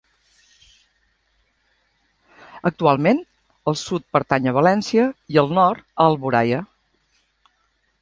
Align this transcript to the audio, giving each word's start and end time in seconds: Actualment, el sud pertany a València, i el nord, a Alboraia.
Actualment, 2.71 3.23
el 3.73 3.79
sud 3.85 4.09
pertany 4.17 4.51
a 4.53 4.57
València, 4.59 5.07
i 5.37 5.41
el 5.45 5.57
nord, 5.63 5.89
a 6.03 6.11
Alboraia. 6.15 6.67